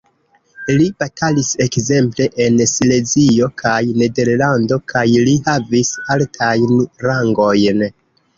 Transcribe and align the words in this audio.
Li 0.77 0.85
batalis 1.01 1.51
ekzemple 1.65 2.25
en 2.45 2.57
Silezio 2.71 3.49
kaj 3.63 3.75
Nederlando, 4.03 4.79
kaj 4.95 5.05
li 5.29 5.37
havis 5.51 5.93
altajn 6.17 6.75
rangojn. 7.07 7.87